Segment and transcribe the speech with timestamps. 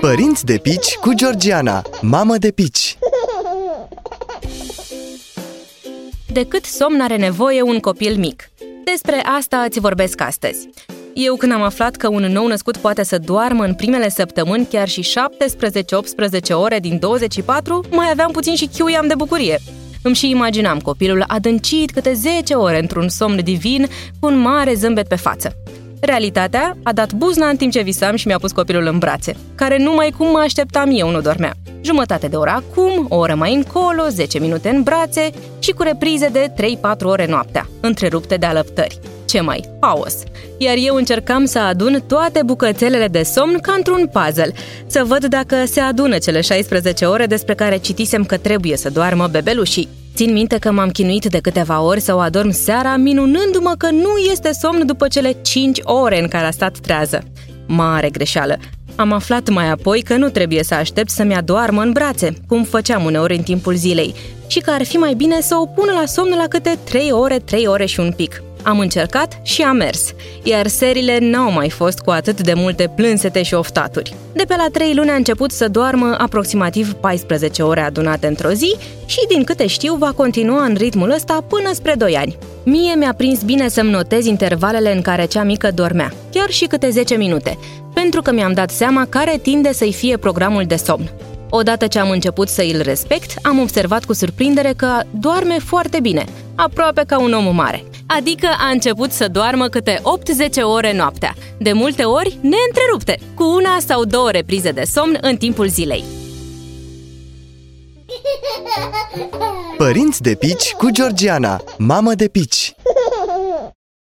[0.00, 2.98] Părinți de pici cu Georgiana, mamă de pici
[6.26, 8.50] De cât somn are nevoie un copil mic?
[8.84, 10.68] Despre asta îți vorbesc astăzi.
[11.14, 14.88] Eu când am aflat că un nou născut poate să doarmă în primele săptămâni chiar
[14.88, 15.06] și
[16.50, 19.58] 17-18 ore din 24, mai aveam puțin și chiuiam de bucurie.
[20.02, 23.86] Îmi și imaginam copilul adâncit câte 10 ore într-un somn divin
[24.20, 25.56] cu un mare zâmbet pe față.
[26.04, 29.78] Realitatea a dat buzna în timp ce visam și mi-a pus copilul în brațe, care
[29.78, 31.52] numai cum mă așteptam eu nu dormea.
[31.82, 36.28] Jumătate de oră acum, o oră mai încolo, 10 minute în brațe și cu reprize
[36.28, 38.98] de 3-4 ore noaptea, întrerupte de alăptări.
[39.24, 39.64] Ce mai?
[39.80, 40.14] Haos!
[40.58, 44.52] Iar eu încercam să adun toate bucățelele de somn ca într-un puzzle,
[44.86, 49.26] să văd dacă se adună cele 16 ore despre care citisem că trebuie să doarmă
[49.26, 49.88] bebelușii.
[50.14, 54.16] Țin minte că m-am chinuit de câteva ori să o adorm seara, minunându-mă că nu
[54.30, 57.22] este somn după cele 5 ore în care a stat trează.
[57.66, 58.56] Mare greșeală!
[58.96, 63.04] Am aflat mai apoi că nu trebuie să aștept să-mi adoarmă în brațe, cum făceam
[63.04, 64.14] uneori în timpul zilei,
[64.46, 67.38] și că ar fi mai bine să o pună la somn la câte 3 ore,
[67.38, 68.42] 3 ore și un pic.
[68.64, 70.12] Am încercat și am mers,
[70.42, 74.14] iar serile n-au mai fost cu atât de multe plânsete și oftaturi.
[74.32, 78.76] De pe la 3 luni a început să doarmă aproximativ 14 ore adunate într-o zi
[79.06, 82.38] și, din câte știu, va continua în ritmul ăsta până spre 2 ani.
[82.64, 86.90] Mie mi-a prins bine să-mi notez intervalele în care cea mică dormea, chiar și câte
[86.90, 87.58] 10 minute,
[87.94, 91.10] pentru că mi-am dat seama care tinde să-i fie programul de somn.
[91.50, 96.24] Odată ce am început să îl respect, am observat cu surprindere că doarme foarte bine,
[96.54, 97.84] aproape ca un om mare.
[98.06, 100.02] Adică a început să doarmă câte 8-10
[100.62, 105.68] ore noaptea, de multe ori neîntrerupte, cu una sau două reprize de somn în timpul
[105.68, 106.04] zilei.
[109.76, 112.74] Părinți de pici cu Georgiana, mamă de pici